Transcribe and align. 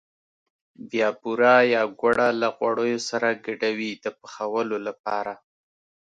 بیا 0.89 1.09
بوره 1.19 1.53
یا 1.73 1.83
ګوړه 1.99 2.27
له 2.41 2.47
غوړیو 2.57 2.99
سره 3.09 3.29
ګډوي 3.45 3.91
د 4.03 4.05
پخولو 4.19 4.77
لپاره. 4.87 5.33